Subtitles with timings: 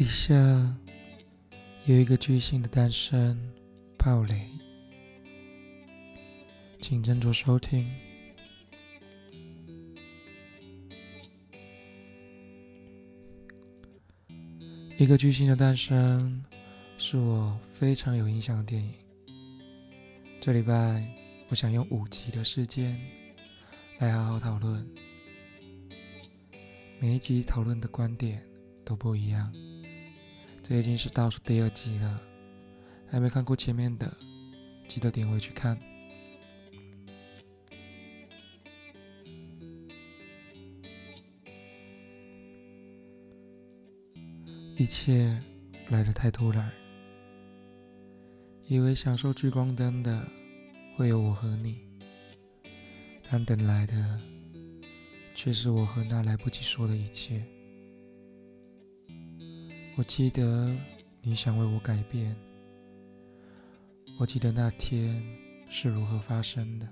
[0.00, 0.32] 以下
[1.84, 3.36] 有一个巨星的诞生，
[3.96, 4.48] 暴雷，
[6.80, 7.84] 请斟酌收听。
[14.96, 16.44] 一个巨星的诞生
[16.96, 18.94] 是我非常有印象的电影。
[20.40, 21.04] 这礼拜，
[21.48, 22.96] 我想用五集的时间
[23.98, 24.88] 来好好讨论。
[27.00, 28.40] 每一集讨论的观点
[28.84, 29.52] 都不一样。
[30.62, 32.20] 这已经是倒数第二集了，
[33.10, 34.16] 还没看过前面的，
[34.86, 35.78] 记得点回去看。
[44.76, 45.42] 一切
[45.88, 46.70] 来得太突然，
[48.66, 50.24] 以为享受聚光灯的
[50.96, 51.80] 会有我和你，
[53.28, 54.20] 但等来的
[55.34, 57.42] 却是我和那来不及说的一切。
[59.98, 60.72] 我记得
[61.22, 62.32] 你想为我改变，
[64.16, 65.20] 我记得那天
[65.68, 66.88] 是如何发生的，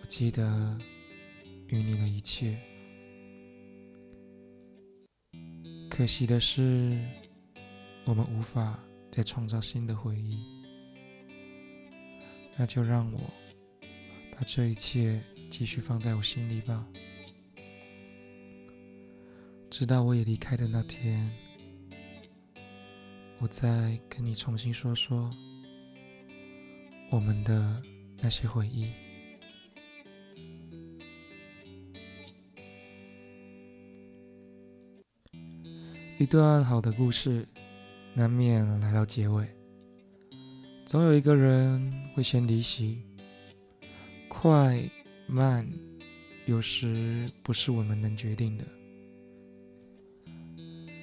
[0.00, 0.78] 我记得
[1.66, 2.56] 与你的一切。
[5.90, 6.96] 可惜的是，
[8.04, 8.78] 我们无法
[9.10, 10.40] 再创造新的回忆。
[12.56, 13.18] 那就让我
[14.36, 16.86] 把这一切继续放在我心里吧。
[19.82, 21.28] 直到我也离开的那天，
[23.40, 25.28] 我再跟你重新说说
[27.10, 27.82] 我们的
[28.20, 28.92] 那些回忆。
[36.16, 37.44] 一段好的故事，
[38.14, 39.44] 难免来到结尾，
[40.84, 43.02] 总有一个人会先离席。
[44.28, 44.80] 快
[45.26, 45.68] 慢，
[46.46, 48.64] 有时不是我们能决定的，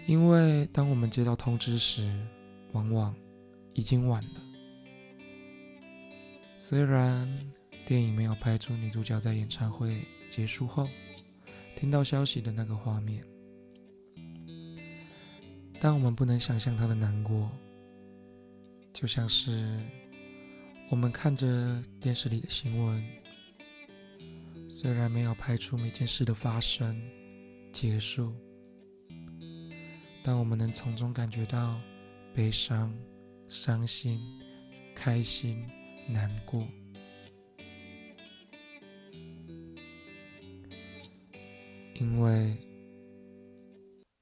[0.10, 2.12] 因为当我们接到通知时，
[2.72, 3.16] 往往
[3.76, 4.42] 已经晚了。
[6.58, 7.32] 虽然
[7.86, 10.90] 电影没有拍出女主角在演唱会结束后
[11.76, 13.24] 听到消息的那个画面。
[15.80, 17.48] 但我们不能想象她的难过，
[18.92, 19.80] 就像是
[20.90, 23.06] 我们看着电视里的新闻，
[24.72, 27.00] 虽然没有拍出每件事的发生、
[27.72, 28.34] 结束，
[30.30, 31.82] 但我们能从中感觉到
[32.36, 32.96] 悲伤、
[33.48, 34.22] 伤心、
[34.94, 35.68] 开心、
[36.08, 36.68] 难过，
[41.96, 42.56] 因为。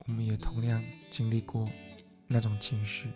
[0.06, 1.70] 我们也同样经历过
[2.26, 3.10] 那种情绪。